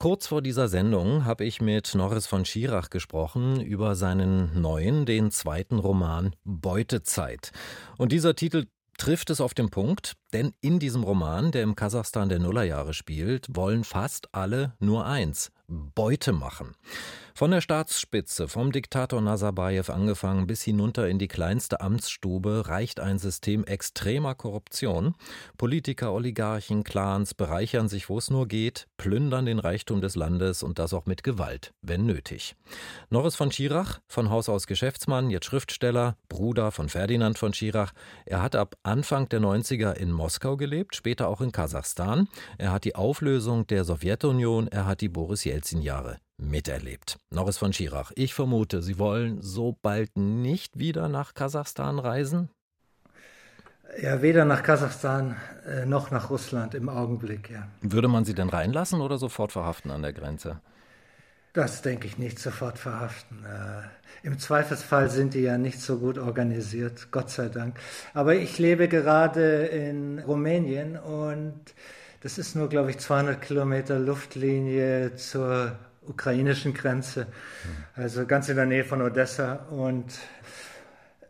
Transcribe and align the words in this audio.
Kurz 0.00 0.28
vor 0.28 0.42
dieser 0.42 0.68
Sendung 0.68 1.24
habe 1.24 1.44
ich 1.44 1.60
mit 1.60 1.96
Norris 1.96 2.28
von 2.28 2.44
Schirach 2.44 2.88
gesprochen 2.88 3.60
über 3.60 3.96
seinen 3.96 4.62
neuen, 4.62 5.06
den 5.06 5.32
zweiten 5.32 5.80
Roman 5.80 6.36
Beutezeit. 6.44 7.50
Und 7.96 8.12
dieser 8.12 8.36
Titel 8.36 8.66
trifft 8.96 9.28
es 9.30 9.40
auf 9.40 9.54
den 9.54 9.70
Punkt, 9.70 10.12
denn 10.32 10.52
in 10.60 10.78
diesem 10.78 11.02
Roman, 11.02 11.50
der 11.50 11.64
im 11.64 11.74
Kasachstan 11.74 12.28
der 12.28 12.38
Nullerjahre 12.38 12.94
spielt, 12.94 13.48
wollen 13.50 13.82
fast 13.82 14.32
alle 14.32 14.76
nur 14.78 15.04
eins: 15.04 15.50
Beute 15.66 16.32
machen. 16.32 16.76
Von 17.38 17.52
der 17.52 17.60
Staatsspitze, 17.60 18.48
vom 18.48 18.72
Diktator 18.72 19.20
Nazarbayev 19.20 19.92
angefangen 19.92 20.48
bis 20.48 20.64
hinunter 20.64 21.06
in 21.06 21.20
die 21.20 21.28
kleinste 21.28 21.80
Amtsstube, 21.80 22.64
reicht 22.66 22.98
ein 22.98 23.20
System 23.20 23.62
extremer 23.62 24.34
Korruption. 24.34 25.14
Politiker, 25.56 26.12
Oligarchen, 26.12 26.82
Clans 26.82 27.34
bereichern 27.34 27.88
sich, 27.88 28.08
wo 28.08 28.18
es 28.18 28.28
nur 28.28 28.48
geht, 28.48 28.88
plündern 28.96 29.46
den 29.46 29.60
Reichtum 29.60 30.00
des 30.00 30.16
Landes 30.16 30.64
und 30.64 30.80
das 30.80 30.92
auch 30.92 31.06
mit 31.06 31.22
Gewalt, 31.22 31.74
wenn 31.80 32.06
nötig. 32.06 32.56
Norris 33.08 33.36
von 33.36 33.52
Schirach, 33.52 34.00
von 34.08 34.30
Haus 34.30 34.48
aus 34.48 34.66
Geschäftsmann, 34.66 35.30
jetzt 35.30 35.46
Schriftsteller, 35.46 36.16
Bruder 36.28 36.72
von 36.72 36.88
Ferdinand 36.88 37.38
von 37.38 37.54
Schirach. 37.54 37.92
Er 38.26 38.42
hat 38.42 38.56
ab 38.56 38.74
Anfang 38.82 39.28
der 39.28 39.38
90er 39.38 39.92
in 39.92 40.10
Moskau 40.10 40.56
gelebt, 40.56 40.96
später 40.96 41.28
auch 41.28 41.40
in 41.40 41.52
Kasachstan. 41.52 42.26
Er 42.58 42.72
hat 42.72 42.82
die 42.82 42.96
Auflösung 42.96 43.64
der 43.68 43.84
Sowjetunion, 43.84 44.66
er 44.66 44.86
hat 44.86 45.02
die 45.02 45.08
Boris 45.08 45.44
Jelzin-Jahre 45.44 46.18
miterlebt. 46.38 47.18
Norris 47.30 47.58
von 47.58 47.72
Schirach, 47.72 48.12
ich 48.14 48.34
vermute, 48.34 48.82
Sie 48.82 48.98
wollen 48.98 49.42
so 49.42 49.76
bald 49.82 50.16
nicht 50.16 50.78
wieder 50.78 51.08
nach 51.08 51.34
Kasachstan 51.34 51.98
reisen? 51.98 52.48
Ja, 54.00 54.22
weder 54.22 54.44
nach 54.44 54.62
Kasachstan 54.62 55.36
äh, 55.66 55.86
noch 55.86 56.10
nach 56.10 56.30
Russland 56.30 56.74
im 56.74 56.88
Augenblick, 56.88 57.50
ja. 57.50 57.68
Würde 57.80 58.08
man 58.08 58.24
Sie 58.24 58.34
denn 58.34 58.50
reinlassen 58.50 59.00
oder 59.00 59.18
sofort 59.18 59.52
verhaften 59.52 59.90
an 59.90 60.02
der 60.02 60.12
Grenze? 60.12 60.60
Das 61.54 61.82
denke 61.82 62.06
ich 62.06 62.18
nicht 62.18 62.38
sofort 62.38 62.78
verhaften. 62.78 63.44
Äh, 63.44 64.26
Im 64.26 64.38
Zweifelsfall 64.38 65.10
sind 65.10 65.34
die 65.34 65.40
ja 65.40 65.56
nicht 65.58 65.80
so 65.80 65.98
gut 65.98 66.18
organisiert, 66.18 67.10
Gott 67.10 67.30
sei 67.30 67.48
Dank. 67.48 67.78
Aber 68.14 68.34
ich 68.34 68.58
lebe 68.58 68.86
gerade 68.88 69.66
in 69.66 70.18
Rumänien 70.18 70.98
und 70.98 71.58
das 72.20 72.36
ist 72.36 72.54
nur, 72.54 72.68
glaube 72.68 72.90
ich, 72.90 72.98
200 72.98 73.40
Kilometer 73.40 73.98
Luftlinie 73.98 75.14
zur 75.16 75.76
ukrainischen 76.08 76.74
Grenze, 76.74 77.26
also 77.94 78.26
ganz 78.26 78.48
in 78.48 78.56
der 78.56 78.66
Nähe 78.66 78.84
von 78.84 79.02
Odessa. 79.02 79.66
Und 79.70 80.18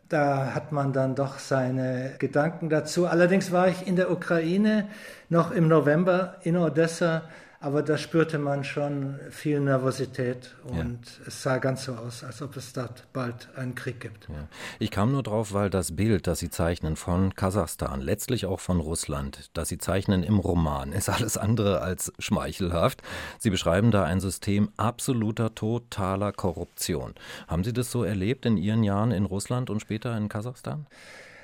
da 0.07 0.53
hat 0.55 0.71
man 0.71 0.91
dann 0.93 1.15
doch 1.15 1.37
seine 1.37 2.15
Gedanken 2.17 2.69
dazu. 2.69 3.05
Allerdings 3.05 3.51
war 3.51 3.67
ich 3.67 3.85
in 3.85 3.95
der 3.95 4.11
Ukraine 4.11 4.87
noch 5.29 5.51
im 5.51 5.67
November 5.67 6.37
in 6.41 6.57
Odessa 6.57 7.23
aber 7.61 7.83
da 7.83 7.97
spürte 7.97 8.39
man 8.39 8.63
schon 8.63 9.19
viel 9.31 9.59
Nervosität 9.59 10.55
und 10.63 10.99
ja. 11.05 11.27
es 11.27 11.43
sah 11.43 11.57
ganz 11.57 11.83
so 11.83 11.93
aus, 11.93 12.23
als 12.23 12.41
ob 12.41 12.55
es 12.55 12.71
dort 12.71 13.11
bald 13.11 13.49
einen 13.55 13.75
Krieg 13.75 13.99
gibt. 13.99 14.29
Ja. 14.29 14.47
Ich 14.79 14.91
kam 14.91 15.11
nur 15.11 15.23
drauf, 15.23 15.51
weil 15.51 15.69
das 15.69 15.95
Bild, 15.95 16.25
das 16.27 16.39
Sie 16.39 16.49
zeichnen 16.49 16.95
von 16.95 17.35
Kasachstan, 17.35 17.99
letztlich 17.99 18.45
auch 18.45 18.61
von 18.61 18.79
Russland, 18.79 19.49
das 19.53 19.67
Sie 19.67 19.77
zeichnen 19.77 20.23
im 20.23 20.39
Roman, 20.39 20.93
ist 20.93 21.09
alles 21.09 21.37
andere 21.37 21.81
als 21.81 22.13
schmeichelhaft. 22.17 23.01
Sie 23.39 23.49
beschreiben 23.49 23.91
da 23.91 24.05
ein 24.05 24.21
System 24.21 24.69
absoluter, 24.77 25.53
totaler 25.53 26.31
Korruption. 26.31 27.13
Haben 27.49 27.65
Sie 27.65 27.73
das 27.73 27.91
so 27.91 28.05
erlebt 28.05 28.45
in 28.45 28.55
Ihren 28.55 28.83
Jahren 28.83 29.11
in 29.11 29.25
Russland 29.25 29.69
und 29.69 29.81
später 29.81 30.15
in 30.15 30.29
Kasachstan? 30.29 30.87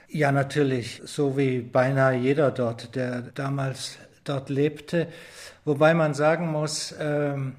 Ja, 0.07 0.31
natürlich, 0.31 1.01
so 1.03 1.35
wie 1.35 1.59
beinahe 1.59 2.15
jeder 2.15 2.51
dort, 2.51 2.95
der 2.95 3.21
damals 3.21 3.97
dort 4.29 4.49
lebte. 4.49 5.07
Wobei 5.63 5.93
man 5.93 6.13
sagen 6.13 6.51
muss, 6.51 6.93
ähm, 6.99 7.55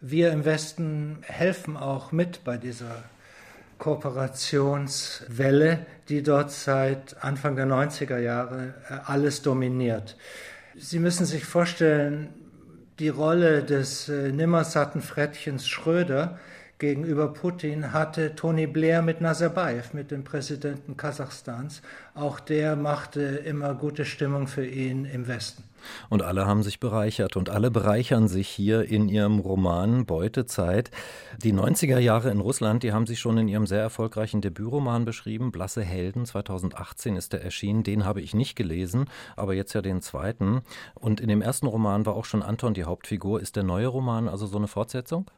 wir 0.00 0.32
im 0.32 0.44
Westen 0.44 1.18
helfen 1.22 1.76
auch 1.76 2.12
mit 2.12 2.44
bei 2.44 2.56
dieser 2.56 3.04
Kooperationswelle, 3.78 5.86
die 6.08 6.22
dort 6.22 6.50
seit 6.50 7.22
Anfang 7.22 7.56
der 7.56 7.66
90er 7.66 8.18
Jahre 8.18 8.74
äh, 8.88 8.94
alles 9.04 9.42
dominiert. 9.42 10.16
Sie 10.76 10.98
müssen 10.98 11.26
sich 11.26 11.44
vorstellen, 11.44 12.30
die 12.98 13.08
Rolle 13.08 13.62
des 13.62 14.08
äh, 14.08 14.32
nimmersatten 14.32 15.02
Frettchens 15.02 15.68
Schröder 15.68 16.38
gegenüber 16.78 17.28
Putin 17.28 17.92
hatte 17.92 18.34
Tony 18.34 18.66
Blair 18.66 19.02
mit 19.02 19.20
Nazarbayev, 19.20 19.94
mit 19.94 20.10
dem 20.10 20.24
Präsidenten 20.24 20.96
Kasachstans. 20.96 21.82
Auch 22.14 22.40
der 22.40 22.76
machte 22.76 23.20
immer 23.20 23.74
gute 23.74 24.04
Stimmung 24.04 24.46
für 24.46 24.66
ihn 24.66 25.04
im 25.04 25.26
Westen. 25.26 25.64
Und 26.08 26.22
alle 26.22 26.46
haben 26.46 26.62
sich 26.62 26.80
bereichert 26.80 27.36
und 27.36 27.50
alle 27.50 27.70
bereichern 27.70 28.28
sich 28.28 28.48
hier 28.48 28.84
in 28.84 29.08
ihrem 29.08 29.38
Roman 29.38 30.06
Beutezeit. 30.06 30.90
Die 31.42 31.52
90er 31.52 31.98
Jahre 31.98 32.30
in 32.30 32.40
Russland, 32.40 32.82
die 32.82 32.92
haben 32.92 33.06
Sie 33.06 33.16
schon 33.16 33.38
in 33.38 33.48
Ihrem 33.48 33.66
sehr 33.66 33.80
erfolgreichen 33.80 34.40
Debütroman 34.40 35.04
beschrieben. 35.04 35.52
Blasse 35.52 35.82
Helden, 35.82 36.26
2018 36.26 37.16
ist 37.16 37.32
der 37.32 37.42
erschienen. 37.44 37.84
Den 37.84 38.04
habe 38.04 38.20
ich 38.20 38.34
nicht 38.34 38.56
gelesen, 38.56 39.06
aber 39.36 39.54
jetzt 39.54 39.72
ja 39.72 39.82
den 39.82 40.02
zweiten. 40.02 40.62
Und 40.94 41.20
in 41.20 41.28
dem 41.28 41.42
ersten 41.42 41.66
Roman 41.66 42.06
war 42.06 42.14
auch 42.14 42.24
schon 42.24 42.42
Anton 42.42 42.74
die 42.74 42.84
Hauptfigur. 42.84 43.40
Ist 43.40 43.56
der 43.56 43.62
neue 43.62 43.86
Roman 43.86 44.28
also 44.28 44.46
so 44.46 44.58
eine 44.58 44.68
Fortsetzung? 44.68 45.30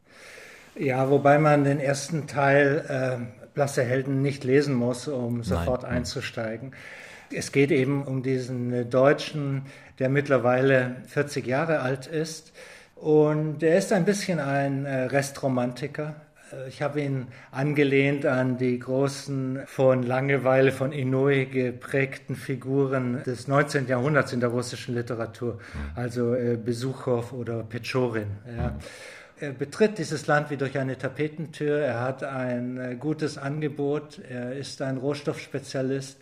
Ja, 0.75 1.09
wobei 1.09 1.37
man 1.37 1.63
den 1.63 1.79
ersten 1.79 2.27
Teil 2.27 2.85
äh, 2.87 3.47
Blasse 3.53 3.83
Helden 3.83 4.21
nicht 4.21 4.43
lesen 4.43 4.73
muss, 4.73 5.07
um 5.07 5.43
sofort 5.43 5.83
Nein. 5.83 5.97
einzusteigen. 5.97 6.73
Es 7.33 7.51
geht 7.51 7.71
eben 7.71 8.03
um 8.03 8.23
diesen 8.23 8.89
Deutschen, 8.89 9.63
der 9.99 10.09
mittlerweile 10.09 10.97
40 11.07 11.45
Jahre 11.45 11.79
alt 11.79 12.07
ist. 12.07 12.51
Und 12.95 13.59
der 13.59 13.77
ist 13.77 13.91
ein 13.93 14.05
bisschen 14.05 14.39
ein 14.39 14.85
äh, 14.85 15.03
Restromantiker. 15.05 16.15
Äh, 16.51 16.67
ich 16.69 16.81
habe 16.81 17.01
ihn 17.01 17.27
angelehnt 17.51 18.25
an 18.25 18.57
die 18.57 18.77
großen, 18.79 19.61
von 19.65 20.03
Langeweile, 20.03 20.71
von 20.71 20.91
Inouye 20.91 21.45
geprägten 21.45 22.35
Figuren 22.35 23.23
des 23.23 23.47
19. 23.47 23.87
Jahrhunderts 23.87 24.33
in 24.33 24.39
der 24.39 24.49
russischen 24.49 24.95
Literatur, 24.95 25.59
also 25.95 26.35
äh, 26.35 26.57
Besuchow 26.57 27.33
oder 27.33 27.63
Pechorin. 27.63 28.27
Ja. 28.45 28.77
Er 29.41 29.53
betritt 29.53 29.97
dieses 29.97 30.27
Land 30.27 30.51
wie 30.51 30.57
durch 30.57 30.77
eine 30.77 30.99
Tapetentür. 30.99 31.79
Er 31.79 32.01
hat 32.01 32.23
ein 32.23 32.99
gutes 32.99 33.39
Angebot. 33.39 34.21
Er 34.29 34.55
ist 34.55 34.83
ein 34.83 34.97
Rohstoffspezialist 34.97 36.19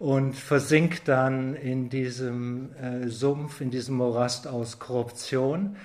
und 0.00 0.34
versinkt 0.34 1.06
dann 1.06 1.54
in 1.54 1.90
diesem 1.90 2.74
äh, 2.74 3.06
Sumpf, 3.06 3.60
in 3.60 3.70
diesem 3.70 3.94
Morast 3.94 4.48
aus 4.48 4.80
Korruption, 4.80 5.76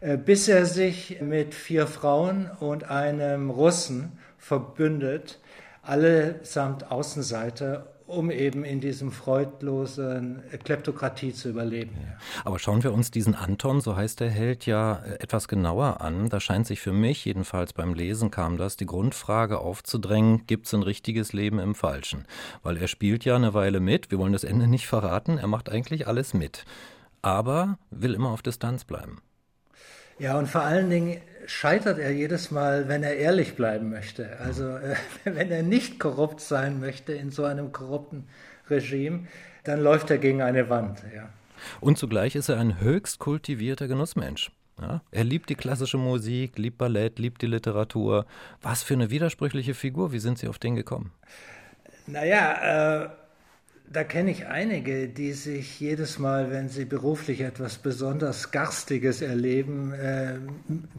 äh, 0.00 0.16
bis 0.16 0.48
er 0.48 0.64
sich 0.64 1.20
mit 1.20 1.54
vier 1.54 1.86
Frauen 1.86 2.50
und 2.60 2.84
einem 2.84 3.50
Russen 3.50 4.18
verbündet, 4.38 5.38
allesamt 5.82 6.90
Außenseiter 6.90 7.91
um 8.12 8.30
eben 8.30 8.64
in 8.64 8.80
diesem 8.80 9.10
freudlosen 9.10 10.42
Kleptokratie 10.64 11.32
zu 11.32 11.48
überleben. 11.48 11.92
Ja. 11.96 12.16
Aber 12.44 12.58
schauen 12.58 12.82
wir 12.82 12.92
uns 12.92 13.10
diesen 13.10 13.34
Anton, 13.34 13.80
so 13.80 13.96
heißt 13.96 14.20
der 14.20 14.30
Held, 14.30 14.66
ja 14.66 14.96
äh, 14.96 15.14
etwas 15.14 15.48
genauer 15.48 16.00
an. 16.00 16.28
Da 16.28 16.40
scheint 16.40 16.66
sich 16.66 16.80
für 16.80 16.92
mich, 16.92 17.24
jedenfalls 17.24 17.72
beim 17.72 17.94
Lesen 17.94 18.30
kam 18.30 18.56
das, 18.56 18.76
die 18.76 18.86
Grundfrage 18.86 19.58
aufzudrängen, 19.58 20.46
gibt 20.46 20.66
es 20.66 20.74
ein 20.74 20.82
richtiges 20.82 21.32
Leben 21.32 21.58
im 21.58 21.74
Falschen? 21.74 22.26
Weil 22.62 22.76
er 22.76 22.88
spielt 22.88 23.24
ja 23.24 23.36
eine 23.36 23.54
Weile 23.54 23.80
mit, 23.80 24.10
wir 24.10 24.18
wollen 24.18 24.32
das 24.32 24.44
Ende 24.44 24.66
nicht 24.66 24.86
verraten, 24.86 25.38
er 25.38 25.48
macht 25.48 25.70
eigentlich 25.70 26.06
alles 26.06 26.34
mit, 26.34 26.64
aber 27.22 27.78
will 27.90 28.14
immer 28.14 28.30
auf 28.30 28.42
Distanz 28.42 28.84
bleiben. 28.84 29.22
Ja, 30.22 30.38
und 30.38 30.48
vor 30.48 30.62
allen 30.62 30.88
Dingen 30.88 31.20
scheitert 31.46 31.98
er 31.98 32.12
jedes 32.12 32.52
Mal, 32.52 32.86
wenn 32.86 33.02
er 33.02 33.16
ehrlich 33.16 33.56
bleiben 33.56 33.90
möchte. 33.90 34.38
Also 34.38 34.76
äh, 34.76 34.94
wenn 35.24 35.50
er 35.50 35.64
nicht 35.64 35.98
korrupt 35.98 36.40
sein 36.40 36.78
möchte 36.78 37.12
in 37.12 37.32
so 37.32 37.44
einem 37.44 37.72
korrupten 37.72 38.28
Regime, 38.70 39.26
dann 39.64 39.82
läuft 39.82 40.10
er 40.12 40.18
gegen 40.18 40.40
eine 40.40 40.70
Wand. 40.70 41.02
Ja. 41.12 41.28
Und 41.80 41.98
zugleich 41.98 42.36
ist 42.36 42.48
er 42.48 42.60
ein 42.60 42.80
höchst 42.80 43.18
kultivierter 43.18 43.88
Genussmensch. 43.88 44.52
Ja? 44.80 45.02
Er 45.10 45.24
liebt 45.24 45.50
die 45.50 45.56
klassische 45.56 45.98
Musik, 45.98 46.56
liebt 46.56 46.78
Ballett, 46.78 47.18
liebt 47.18 47.42
die 47.42 47.48
Literatur. 47.48 48.24
Was 48.60 48.84
für 48.84 48.94
eine 48.94 49.10
widersprüchliche 49.10 49.74
Figur. 49.74 50.12
Wie 50.12 50.20
sind 50.20 50.38
Sie 50.38 50.46
auf 50.46 50.60
den 50.60 50.76
gekommen? 50.76 51.10
Naja, 52.06 53.06
äh, 53.06 53.08
da 53.92 54.04
kenne 54.04 54.30
ich 54.30 54.46
einige, 54.46 55.08
die 55.08 55.32
sich 55.32 55.78
jedes 55.80 56.18
Mal, 56.18 56.50
wenn 56.50 56.68
sie 56.68 56.84
beruflich 56.84 57.40
etwas 57.40 57.78
besonders 57.78 58.50
Garstiges 58.50 59.22
erleben, 59.22 59.92
äh, 59.92 60.34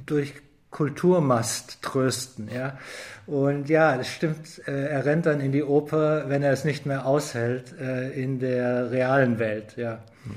durch 0.05 0.33
Kulturmast 0.69 1.81
trösten. 1.81 2.49
Ja? 2.53 2.77
Und 3.25 3.69
ja, 3.69 3.97
das 3.97 4.07
stimmt, 4.07 4.61
äh, 4.67 4.87
er 4.87 5.05
rennt 5.05 5.25
dann 5.25 5.39
in 5.39 5.51
die 5.51 5.63
Oper, 5.63 6.29
wenn 6.29 6.43
er 6.43 6.51
es 6.51 6.65
nicht 6.65 6.85
mehr 6.85 7.05
aushält 7.05 7.77
äh, 7.79 8.11
in 8.11 8.39
der 8.39 8.91
realen 8.91 9.39
Welt. 9.39 9.75
Ja. 9.77 10.03
Hm. 10.23 10.33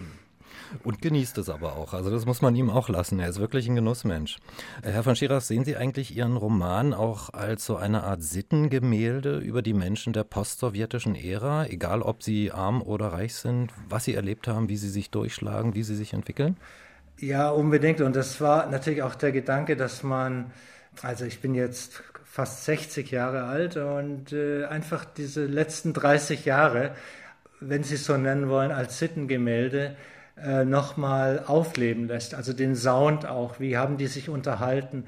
Und 0.85 1.03
genießt 1.03 1.39
es 1.39 1.49
aber 1.49 1.77
auch. 1.77 1.95
Also 1.95 2.11
das 2.11 2.27
muss 2.27 2.43
man 2.43 2.55
ihm 2.57 2.71
auch 2.71 2.89
lassen. 2.89 3.19
Er 3.21 3.29
ist 3.29 3.41
wirklich 3.41 3.69
ein 3.69 3.75
Genussmensch. 3.75 4.39
Äh, 4.83 4.91
Herr 4.91 5.03
von 5.03 5.17
Schirach, 5.17 5.41
sehen 5.41 5.65
Sie 5.65 5.77
eigentlich 5.77 6.17
Ihren 6.17 6.37
Roman 6.37 6.95
auch 6.95 7.31
als 7.31 7.67
so 7.67 7.77
eine 7.77 8.03
Art 8.05 8.23
Sittengemälde 8.23 9.39
über 9.39 9.63
die 9.63 9.75
Menschen 9.75 10.13
der 10.13 10.25
postsowjetischen 10.25 11.15
Ära, 11.15 11.67
egal 11.67 12.03
ob 12.03 12.23
sie 12.23 12.53
arm 12.53 12.83
oder 12.83 13.09
reich 13.09 13.35
sind, 13.35 13.73
was 13.89 14.05
sie 14.05 14.15
erlebt 14.15 14.49
haben, 14.49 14.69
wie 14.69 14.77
sie 14.77 14.91
sich 14.91 15.11
durchschlagen, 15.11 15.75
wie 15.75 15.83
sie 15.83 15.97
sich 15.97 16.13
entwickeln? 16.13 16.57
Ja, 17.19 17.51
unbedingt. 17.51 18.01
Und 18.01 18.15
das 18.15 18.41
war 18.41 18.67
natürlich 18.67 19.03
auch 19.03 19.15
der 19.15 19.33
Gedanke, 19.33 19.77
dass 19.77 20.03
man, 20.03 20.51
also 21.03 21.25
ich 21.25 21.41
bin 21.41 21.55
jetzt 21.55 22.03
fast 22.25 22.65
60 22.67 23.11
Jahre 23.11 23.45
alt 23.45 23.79
und 23.79 24.33
äh, 24.33 24.67
einfach 24.67 25.07
diese 25.07 25.47
letzten 25.47 25.95
30 25.95 26.45
Jahre, 26.45 26.95
wenn 27.61 27.83
Sie 27.83 27.95
es 27.95 28.05
so 28.05 28.19
nennen 28.19 28.51
wollen, 28.51 28.71
als 28.71 28.99
Sittengemälde 28.99 29.97
äh, 30.37 30.65
nochmal 30.65 31.43
aufleben 31.47 32.09
lässt. 32.09 32.35
Also 32.35 32.53
den 32.53 32.77
Sound 32.77 33.27
auch. 33.27 33.59
Wie 33.59 33.77
haben 33.77 33.97
die 33.97 34.07
sich 34.07 34.29
unterhalten? 34.29 35.05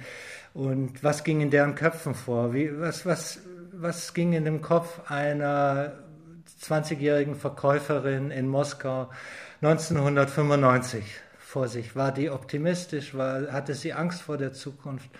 Und 0.55 1.05
was 1.05 1.23
ging 1.23 1.41
in 1.41 1.51
deren 1.51 1.75
Köpfen 1.75 2.15
vor? 2.15 2.55
Wie, 2.55 2.81
was, 2.81 3.05
was, 3.05 3.41
was 3.73 4.15
ging 4.15 4.33
in 4.33 4.45
dem 4.45 4.63
Kopf 4.63 5.11
einer 5.11 5.93
20-jährigen 6.63 7.35
Verkäuferin 7.35 8.31
in 8.31 8.49
Moskau 8.49 9.11
1995 9.61 11.05
vor 11.39 11.69
sich? 11.69 11.95
War 11.95 12.11
die 12.11 12.31
optimistisch? 12.31 13.15
War, 13.15 13.53
hatte 13.53 13.75
sie 13.75 13.93
Angst 13.93 14.23
vor 14.23 14.39
der 14.39 14.53
Zukunft? 14.53 15.11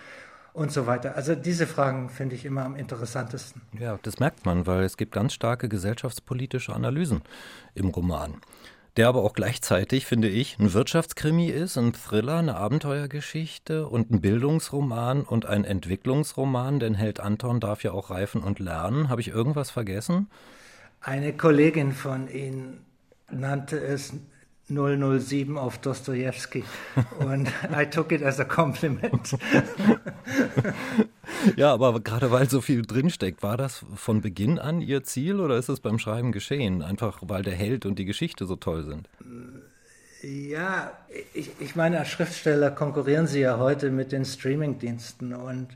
Und 0.51 0.71
so 0.71 0.87
weiter. 0.87 1.15
Also 1.15 1.35
diese 1.35 1.67
Fragen 1.67 2.09
finde 2.09 2.33
ich 2.33 2.43
immer 2.43 2.65
am 2.65 2.75
interessantesten. 2.75 3.61
Ja, 3.79 3.99
das 4.01 4.19
merkt 4.19 4.47
man, 4.47 4.65
weil 4.65 4.83
es 4.83 4.97
gibt 4.97 5.11
ganz 5.11 5.33
starke 5.33 5.69
gesellschaftspolitische 5.69 6.73
Analysen 6.73 7.21
im 7.75 7.89
Roman 7.89 8.41
der 8.99 9.07
aber 9.07 9.23
auch 9.23 9.31
gleichzeitig, 9.31 10.05
finde 10.05 10.27
ich, 10.27 10.59
ein 10.59 10.73
Wirtschaftskrimi 10.73 11.47
ist, 11.47 11.77
ein 11.77 11.93
Thriller, 11.93 12.35
eine 12.35 12.57
Abenteuergeschichte 12.57 13.87
und 13.87 14.11
ein 14.11 14.19
Bildungsroman 14.19 15.21
und 15.21 15.45
ein 15.45 15.63
Entwicklungsroman, 15.63 16.81
denn 16.81 16.95
Held 16.95 17.21
Anton 17.21 17.61
darf 17.61 17.81
ja 17.81 17.93
auch 17.93 18.09
reifen 18.09 18.43
und 18.43 18.59
lernen. 18.59 19.07
Habe 19.07 19.21
ich 19.21 19.29
irgendwas 19.29 19.71
vergessen? 19.71 20.27
Eine 20.99 21.31
Kollegin 21.31 21.93
von 21.93 22.29
Ihnen 22.29 22.81
nannte 23.31 23.79
es 23.79 24.15
007 24.67 25.57
auf 25.57 25.77
Dostoevsky 25.77 26.65
und 27.19 27.47
I 27.73 27.85
took 27.85 28.11
it 28.11 28.21
as 28.21 28.41
a 28.41 28.43
compliment. 28.43 29.33
ja, 31.55 31.73
aber 31.73 31.99
gerade 31.99 32.31
weil 32.31 32.49
so 32.49 32.61
viel 32.61 32.83
drinsteckt, 32.83 33.43
war 33.43 33.57
das 33.57 33.85
von 33.95 34.21
Beginn 34.21 34.59
an 34.59 34.81
Ihr 34.81 35.03
Ziel 35.03 35.39
oder 35.39 35.57
ist 35.57 35.69
es 35.69 35.79
beim 35.79 35.99
Schreiben 35.99 36.31
geschehen? 36.31 36.81
Einfach 36.81 37.19
weil 37.21 37.43
der 37.43 37.55
Held 37.55 37.85
und 37.85 37.99
die 37.99 38.05
Geschichte 38.05 38.45
so 38.45 38.55
toll 38.55 38.83
sind? 38.83 39.07
Ja, 40.21 40.91
ich, 41.33 41.51
ich 41.59 41.75
meine, 41.75 41.99
als 41.99 42.09
Schriftsteller 42.09 42.71
konkurrieren 42.71 43.27
Sie 43.27 43.39
ja 43.39 43.57
heute 43.57 43.89
mit 43.89 44.11
den 44.11 44.25
Streamingdiensten 44.25 45.33
und 45.33 45.69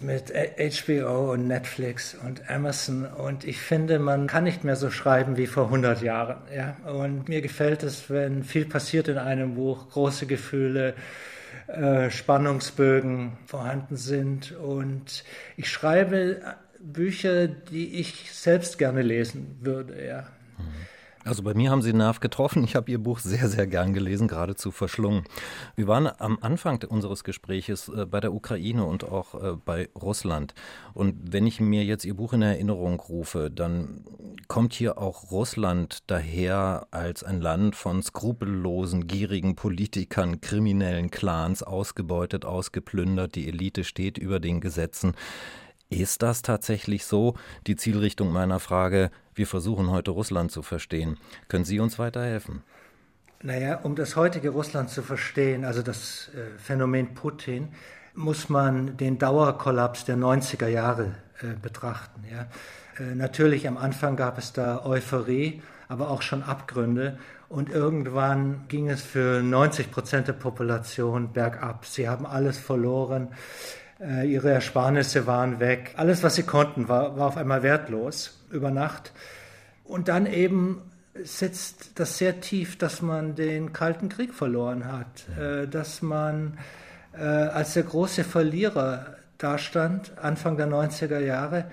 mit 0.00 0.32
HBO 0.32 1.32
und 1.32 1.48
Netflix 1.48 2.14
und 2.14 2.48
Amazon 2.48 3.04
und 3.04 3.44
ich 3.44 3.58
finde, 3.58 3.98
man 3.98 4.26
kann 4.26 4.44
nicht 4.44 4.64
mehr 4.64 4.76
so 4.76 4.90
schreiben 4.90 5.36
wie 5.36 5.46
vor 5.46 5.64
100 5.64 6.02
Jahren. 6.02 6.36
Ja? 6.54 6.76
Und 6.88 7.28
mir 7.28 7.40
gefällt 7.40 7.82
es, 7.82 8.08
wenn 8.08 8.44
viel 8.44 8.66
passiert 8.66 9.08
in 9.08 9.18
einem 9.18 9.54
Buch, 9.54 9.90
große 9.90 10.26
Gefühle, 10.26 10.94
äh, 11.68 12.10
Spannungsbögen 12.10 13.36
vorhanden 13.46 13.96
sind 13.96 14.52
und 14.52 15.22
ich 15.56 15.70
schreibe 15.70 16.56
Bücher, 16.80 17.46
die 17.46 18.00
ich 18.00 18.32
selbst 18.32 18.78
gerne 18.78 19.02
lesen 19.02 19.58
würde. 19.60 20.04
Ja. 20.04 20.26
Also 21.24 21.42
bei 21.42 21.54
mir 21.54 21.70
haben 21.70 21.82
Sie 21.82 21.92
Nerv 21.92 22.20
getroffen. 22.20 22.64
Ich 22.64 22.76
habe 22.76 22.90
Ihr 22.90 22.98
Buch 22.98 23.18
sehr, 23.18 23.48
sehr 23.48 23.66
gern 23.66 23.92
gelesen, 23.92 24.28
geradezu 24.28 24.70
verschlungen. 24.70 25.24
Wir 25.76 25.86
waren 25.86 26.08
am 26.18 26.38
Anfang 26.40 26.82
unseres 26.88 27.24
Gespräches 27.24 27.88
äh, 27.88 28.06
bei 28.06 28.20
der 28.20 28.32
Ukraine 28.32 28.84
und 28.84 29.04
auch 29.04 29.34
äh, 29.34 29.56
bei 29.64 29.88
Russland. 30.00 30.54
Und 30.94 31.32
wenn 31.32 31.46
ich 31.46 31.60
mir 31.60 31.84
jetzt 31.84 32.04
Ihr 32.04 32.14
Buch 32.14 32.32
in 32.32 32.42
Erinnerung 32.42 33.00
rufe, 33.00 33.50
dann 33.50 34.04
kommt 34.46 34.74
hier 34.74 34.98
auch 34.98 35.30
Russland 35.30 35.98
daher 36.06 36.86
als 36.90 37.24
ein 37.24 37.40
Land 37.40 37.76
von 37.76 38.02
skrupellosen, 38.02 39.06
gierigen 39.06 39.56
Politikern, 39.56 40.40
kriminellen 40.40 41.10
Clans, 41.10 41.62
ausgebeutet, 41.62 42.44
ausgeplündert. 42.44 43.34
Die 43.34 43.48
Elite 43.48 43.84
steht 43.84 44.18
über 44.18 44.40
den 44.40 44.60
Gesetzen. 44.60 45.14
Ist 45.90 46.22
das 46.22 46.42
tatsächlich 46.42 47.06
so? 47.06 47.34
Die 47.66 47.76
Zielrichtung 47.76 48.30
meiner 48.30 48.60
Frage, 48.60 49.10
wir 49.34 49.46
versuchen 49.46 49.90
heute 49.90 50.10
Russland 50.10 50.52
zu 50.52 50.62
verstehen. 50.62 51.16
Können 51.48 51.64
Sie 51.64 51.80
uns 51.80 51.98
weiterhelfen? 51.98 52.62
Naja, 53.42 53.80
um 53.82 53.96
das 53.96 54.14
heutige 54.14 54.50
Russland 54.50 54.90
zu 54.90 55.02
verstehen, 55.02 55.64
also 55.64 55.80
das 55.80 56.30
äh, 56.34 56.58
Phänomen 56.58 57.14
Putin, 57.14 57.68
muss 58.14 58.48
man 58.48 58.96
den 58.96 59.18
Dauerkollaps 59.18 60.04
der 60.04 60.16
90er 60.16 60.66
Jahre 60.66 61.14
äh, 61.40 61.54
betrachten. 61.60 62.24
Ja. 62.30 62.48
Äh, 63.02 63.14
natürlich 63.14 63.66
am 63.66 63.78
Anfang 63.78 64.16
gab 64.16 64.38
es 64.38 64.52
da 64.52 64.84
Euphorie, 64.84 65.62
aber 65.88 66.10
auch 66.10 66.20
schon 66.20 66.42
Abgründe. 66.42 67.18
Und 67.48 67.70
irgendwann 67.70 68.66
ging 68.68 68.90
es 68.90 69.00
für 69.00 69.40
90 69.42 69.90
Prozent 69.90 70.28
der 70.28 70.34
Population 70.34 71.32
bergab. 71.32 71.86
Sie 71.86 72.08
haben 72.08 72.26
alles 72.26 72.58
verloren. 72.58 73.28
Äh, 74.00 74.32
ihre 74.32 74.50
Ersparnisse 74.50 75.26
waren 75.26 75.58
weg. 75.58 75.94
Alles, 75.96 76.22
was 76.22 76.36
sie 76.36 76.44
konnten, 76.44 76.88
war, 76.88 77.16
war 77.16 77.26
auf 77.26 77.36
einmal 77.36 77.62
wertlos 77.62 78.38
über 78.50 78.70
Nacht. 78.70 79.12
Und 79.84 80.08
dann 80.08 80.26
eben 80.26 80.82
sitzt 81.20 81.98
das 81.98 82.16
sehr 82.16 82.40
tief, 82.40 82.78
dass 82.78 83.02
man 83.02 83.34
den 83.34 83.72
Kalten 83.72 84.08
Krieg 84.08 84.34
verloren 84.34 84.84
hat, 84.84 85.26
äh, 85.36 85.66
dass 85.66 86.00
man 86.00 86.58
äh, 87.12 87.24
als 87.24 87.74
der 87.74 87.82
große 87.82 88.22
Verlierer 88.22 89.16
dastand, 89.38 90.12
Anfang 90.18 90.56
der 90.56 90.68
90er 90.68 91.18
Jahre. 91.18 91.70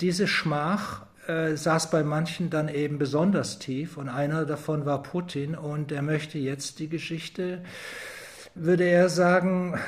Diese 0.00 0.26
Schmach 0.28 1.02
saß 1.26 1.90
bei 1.90 2.04
manchen 2.04 2.48
dann 2.48 2.68
eben 2.70 2.96
besonders 2.98 3.58
tief 3.58 3.98
und 3.98 4.08
einer 4.08 4.46
davon 4.46 4.86
war 4.86 5.02
Putin 5.02 5.54
und 5.56 5.92
er 5.92 6.00
möchte 6.00 6.38
jetzt 6.38 6.78
die 6.78 6.88
Geschichte, 6.88 7.60
würde 8.54 8.84
er 8.84 9.10
sagen, 9.10 9.78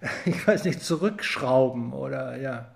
ich 0.24 0.46
weiß 0.46 0.64
nicht, 0.64 0.82
zurückschrauben 0.82 1.92
oder 1.92 2.36
ja. 2.40 2.74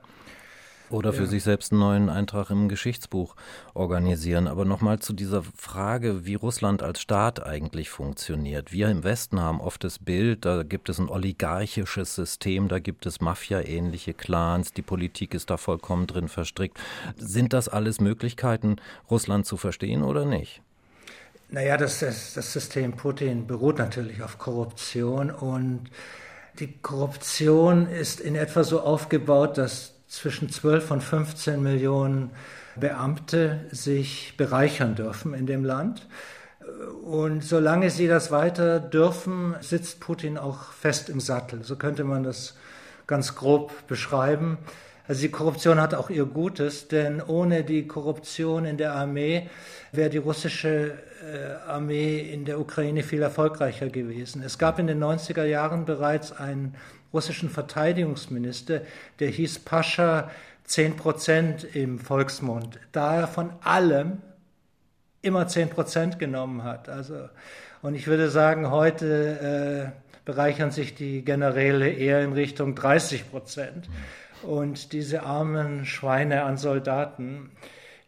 Oder 0.91 1.13
für 1.13 1.25
ja. 1.25 1.27
sich 1.27 1.43
selbst 1.43 1.73
einen 1.73 1.81
neuen 1.81 2.09
Eintrag 2.09 2.51
im 2.51 2.69
Geschichtsbuch 2.69 3.37
organisieren. 3.75 4.49
Aber 4.49 4.65
nochmal 4.65 5.01
zu 5.01 5.13
dieser 5.13 5.43
Frage, 5.43 6.25
wie 6.25 6.35
Russland 6.35 6.83
als 6.83 7.01
Staat 7.01 7.45
eigentlich 7.45 7.91
funktioniert. 7.91 8.73
Wir 8.73 8.89
im 8.89 9.05
Westen 9.05 9.41
haben 9.41 9.61
oft 9.61 9.85
das 9.85 9.99
Bild, 9.99 10.45
da 10.45 10.63
gibt 10.63 10.89
es 10.89 10.99
ein 10.99 11.09
oligarchisches 11.09 12.15
System, 12.15 12.69
da 12.69 12.79
gibt 12.79 13.05
es 13.05 13.21
Mafia-ähnliche 13.21 14.15
Clans, 14.15 14.73
die 14.73 14.83
Politik 14.83 15.35
ist 15.35 15.51
da 15.51 15.59
vollkommen 15.59 16.07
drin 16.07 16.29
verstrickt. 16.29 16.79
Sind 17.17 17.53
das 17.53 17.69
alles 17.69 18.01
Möglichkeiten, 18.01 18.77
Russland 19.11 19.45
zu 19.45 19.59
verstehen 19.59 20.03
oder 20.03 20.25
nicht? 20.25 20.63
Naja, 21.51 21.77
das, 21.77 22.01
das, 22.01 22.35
das 22.35 22.53
System 22.53 22.93
Putin 22.93 23.47
beruht 23.47 23.79
natürlich 23.79 24.23
auf 24.23 24.39
Korruption 24.39 25.31
und 25.31 25.91
die 26.59 26.79
Korruption 26.79 27.89
ist 27.89 28.21
in 28.21 28.35
etwa 28.35 28.65
so 28.65 28.81
aufgebaut, 28.81 29.59
dass 29.59 29.95
zwischen 30.09 30.49
12 30.51 30.91
und 30.91 31.03
15 31.03 31.63
Millionen 31.63 32.31
Beamte 32.77 33.67
sich 33.71 34.35
bereichern 34.37 34.95
dürfen 34.95 35.35
in 35.35 35.47
dem 35.47 35.65
Land. 35.65 36.09
Und 37.03 37.45
solange 37.45 37.91
sie 37.91 38.09
das 38.09 38.31
weiter 38.31 38.81
dürfen, 38.81 39.55
sitzt 39.61 40.01
Putin 40.01 40.39
auch 40.39 40.73
fest 40.73 41.09
im 41.09 41.21
Sattel. 41.21 41.65
So 41.65 41.77
könnte 41.77 42.05
man 42.05 42.23
das 42.23 42.57
ganz 43.07 43.35
grob 43.35 43.87
beschreiben. 43.87 44.59
Also 45.09 45.23
die 45.23 45.31
Korruption 45.31 45.81
hat 45.81 45.95
auch 45.95 46.11
ihr 46.11 46.27
Gutes, 46.27 46.87
denn 46.89 47.23
ohne 47.23 47.65
die 47.65 47.87
Korruption 47.87 48.67
in 48.67 48.77
der 48.77 48.93
Armee 48.93 49.49
wäre 49.91 50.11
die 50.11 50.19
russische 50.19 50.99
äh, 51.25 51.69
Armee 51.69 52.21
in 52.21 52.45
der 52.45 52.61
Ukraine 52.61 53.03
viel 53.03 53.23
erfolgreicher 53.23 53.89
gewesen. 53.89 54.43
Es 54.43 54.59
gab 54.59 54.79
in 54.79 54.87
den 54.87 55.03
90er 55.03 55.45
Jahren 55.45 55.87
bereits 55.87 56.31
einen 56.33 56.75
russischen 57.13 57.49
Verteidigungsminister, 57.49 58.83
der 59.19 59.29
hieß 59.29 59.61
Pascha 59.61 60.31
10 60.65 60.97
Prozent 60.97 61.65
im 61.75 61.99
Volksmund, 61.99 62.79
da 62.93 63.21
er 63.21 63.29
von 63.29 63.51
allem 63.65 64.19
immer 65.23 65.49
10 65.49 65.71
Prozent 65.71 66.19
genommen 66.19 66.65
hat. 66.65 66.91
Also, 66.91 67.31
und 67.81 67.95
ich 67.95 68.07
würde 68.09 68.29
sagen, 68.29 68.71
heute 68.71 69.95
äh, 69.95 70.09
bereichern 70.27 70.71
sich 70.71 70.95
die 70.95 71.25
Generäle 71.25 71.89
eher 71.89 72.23
in 72.23 72.35
Richtung 72.35 72.75
30 72.75 73.31
Prozent. 73.31 73.89
Und 74.43 74.93
diese 74.93 75.23
armen 75.23 75.85
Schweine 75.85 76.45
an 76.45 76.57
Soldaten, 76.57 77.51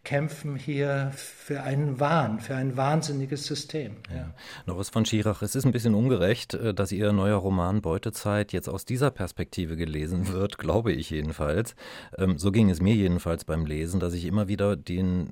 kämpfen 0.05 0.57
hier 0.57 1.13
für 1.15 1.63
einen 1.63 2.01
Wahn, 2.01 2.41
für 2.41 2.55
ein 2.55 2.77
wahnsinniges 2.77 3.45
System. 3.45 3.97
Ja. 4.15 4.33
Norris 4.67 4.89
von 4.89 5.05
Schirach, 5.05 5.43
es 5.43 5.55
ist 5.55 5.67
ein 5.67 5.73
bisschen 5.73 5.95
ungerecht, 5.95 6.55
äh, 6.55 6.73
dass 6.73 6.93
Ihr 6.93 7.13
neuer 7.13 7.37
Roman 7.37 7.83
Beutezeit 7.83 8.53
jetzt 8.53 8.69
aus 8.69 8.85
dieser 8.85 9.11
Perspektive 9.11 9.77
gelesen 9.77 10.29
wird, 10.29 10.59
glaube 10.59 10.93
ich 10.93 11.11
jedenfalls. 11.11 11.75
Ähm, 12.17 12.39
so 12.39 12.51
ging 12.51 12.71
es 12.71 12.81
mir 12.81 12.95
jedenfalls 12.95 13.45
beim 13.45 13.67
Lesen, 13.67 14.01
dass 14.01 14.15
ich 14.15 14.25
immer 14.25 14.49
wieder 14.49 14.77
den 14.77 15.31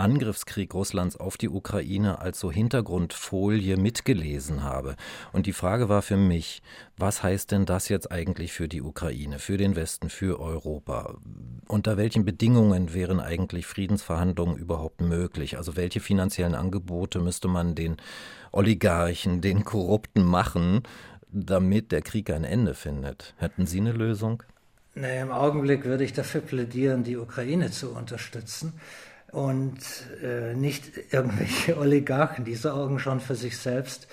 Angriffskrieg 0.00 0.72
Russlands 0.72 1.16
auf 1.16 1.36
die 1.36 1.50
Ukraine 1.50 2.20
als 2.20 2.40
so 2.40 2.50
Hintergrundfolie 2.50 3.76
mitgelesen 3.76 4.62
habe. 4.62 4.96
Und 5.32 5.46
die 5.46 5.52
Frage 5.52 5.88
war 5.88 6.00
für 6.00 6.16
mich, 6.16 6.62
was 6.96 7.22
heißt 7.22 7.50
denn 7.52 7.66
das 7.66 7.88
jetzt 7.88 8.10
eigentlich 8.10 8.52
für 8.52 8.66
die 8.66 8.80
Ukraine, 8.80 9.38
für 9.38 9.58
den 9.58 9.76
Westen, 9.76 10.08
für 10.08 10.40
Europa? 10.40 11.16
Unter 11.68 11.98
welchen 11.98 12.24
Bedingungen 12.24 12.94
wären 12.94 13.20
eigentlich 13.20 13.66
Friedensverhandlungen 13.66 14.56
überhaupt 14.56 15.02
möglich? 15.02 15.58
Also 15.58 15.76
welche 15.76 16.00
finanziellen 16.00 16.54
Angebote 16.54 17.18
müsste 17.18 17.48
man 17.48 17.74
den 17.74 17.98
Oligarchen, 18.52 19.42
den 19.42 19.64
Korrupten 19.64 20.24
machen, 20.24 20.82
damit 21.30 21.92
der 21.92 22.00
Krieg 22.00 22.30
ein 22.30 22.44
Ende 22.44 22.74
findet? 22.74 23.34
Hätten 23.36 23.66
Sie 23.66 23.80
eine 23.80 23.92
Lösung? 23.92 24.42
Naja, 24.94 25.22
im 25.22 25.30
Augenblick 25.30 25.84
würde 25.84 26.04
ich 26.04 26.12
dafür 26.14 26.40
plädieren, 26.40 27.04
die 27.04 27.16
Ukraine 27.16 27.70
zu 27.70 27.90
unterstützen 27.90 28.72
und 29.32 29.78
äh, 30.22 30.54
nicht 30.54 31.12
irgendwelche 31.12 31.76
Oligarchen, 31.78 32.44
die 32.44 32.54
sorgen 32.54 32.98
schon 32.98 33.20
für 33.20 33.34
sich 33.34 33.58
selbst. 33.58 34.08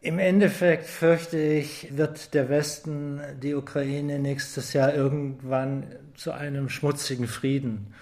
Im 0.00 0.18
Endeffekt 0.18 0.86
fürchte 0.86 1.38
ich, 1.38 1.96
wird 1.96 2.34
der 2.34 2.48
Westen 2.48 3.20
die 3.42 3.54
Ukraine 3.54 4.18
nächstes 4.18 4.72
Jahr 4.72 4.94
irgendwann 4.94 5.84
zu 6.14 6.32
einem 6.32 6.68
schmutzigen 6.68 7.26
Frieden 7.26 7.94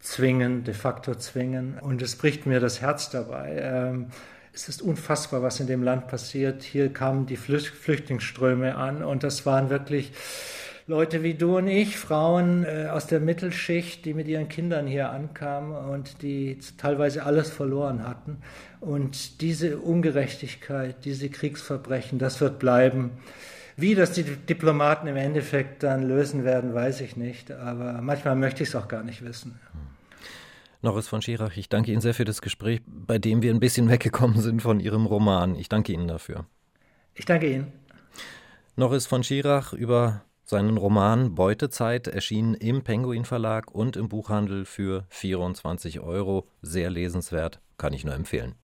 zwingen, 0.00 0.64
de 0.64 0.74
facto 0.74 1.14
zwingen. 1.14 1.78
Und 1.80 2.02
es 2.02 2.16
bricht 2.16 2.46
mir 2.46 2.60
das 2.60 2.80
Herz 2.80 3.10
dabei. 3.10 3.56
Ähm, 3.60 4.06
es 4.52 4.68
ist 4.68 4.82
unfassbar, 4.82 5.42
was 5.42 5.60
in 5.60 5.66
dem 5.66 5.82
Land 5.82 6.08
passiert. 6.08 6.62
Hier 6.62 6.92
kamen 6.92 7.26
die 7.26 7.36
Flüchtlingsströme 7.36 8.74
an 8.74 9.02
und 9.02 9.22
das 9.22 9.46
waren 9.46 9.70
wirklich 9.70 10.12
Leute 10.86 11.22
wie 11.22 11.34
du 11.34 11.58
und 11.58 11.68
ich, 11.68 11.96
Frauen 11.96 12.64
äh, 12.64 12.88
aus 12.90 13.06
der 13.06 13.20
Mittelschicht, 13.20 14.04
die 14.04 14.14
mit 14.14 14.28
ihren 14.28 14.48
Kindern 14.48 14.86
hier 14.86 15.10
ankamen 15.10 15.72
und 15.72 16.22
die 16.22 16.58
teilweise 16.78 17.24
alles 17.24 17.50
verloren 17.50 18.06
hatten. 18.06 18.38
Und 18.80 19.40
diese 19.40 19.78
Ungerechtigkeit, 19.78 21.04
diese 21.04 21.28
Kriegsverbrechen, 21.28 22.18
das 22.18 22.40
wird 22.40 22.58
bleiben. 22.58 23.12
Wie 23.76 23.94
das 23.94 24.12
die 24.12 24.24
Diplomaten 24.24 25.06
im 25.06 25.16
Endeffekt 25.16 25.82
dann 25.82 26.02
lösen 26.02 26.44
werden, 26.44 26.74
weiß 26.74 27.00
ich 27.00 27.16
nicht. 27.16 27.50
Aber 27.50 28.00
manchmal 28.02 28.36
möchte 28.36 28.62
ich 28.62 28.70
es 28.70 28.76
auch 28.76 28.88
gar 28.88 29.02
nicht 29.02 29.24
wissen. 29.24 29.58
Norris 30.82 31.08
von 31.08 31.20
Schirach, 31.20 31.56
ich 31.56 31.68
danke 31.68 31.92
Ihnen 31.92 32.00
sehr 32.00 32.14
für 32.14 32.24
das 32.24 32.40
Gespräch, 32.40 32.80
bei 32.86 33.18
dem 33.18 33.42
wir 33.42 33.52
ein 33.52 33.60
bisschen 33.60 33.88
weggekommen 33.90 34.40
sind 34.40 34.62
von 34.62 34.80
Ihrem 34.80 35.06
Roman. 35.06 35.54
Ich 35.54 35.68
danke 35.68 35.92
Ihnen 35.92 36.08
dafür. 36.08 36.46
Ich 37.14 37.26
danke 37.26 37.52
Ihnen. 37.52 37.72
Norris 38.76 39.06
von 39.06 39.22
Schirach 39.22 39.72
über 39.72 40.22
seinen 40.50 40.76
Roman 40.76 41.34
Beutezeit 41.34 42.08
erschien 42.08 42.54
im 42.54 42.82
Penguin 42.82 43.24
Verlag 43.24 43.70
und 43.72 43.96
im 43.96 44.08
Buchhandel 44.08 44.64
für 44.64 45.06
24 45.08 46.00
Euro. 46.00 46.48
Sehr 46.60 46.90
lesenswert, 46.90 47.60
kann 47.78 47.92
ich 47.92 48.04
nur 48.04 48.14
empfehlen. 48.14 48.59